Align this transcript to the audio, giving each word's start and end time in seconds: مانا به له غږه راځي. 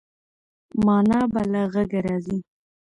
مانا 0.85 1.19
به 1.33 1.41
له 1.51 1.61
غږه 1.73 1.99
راځي. 2.05 2.37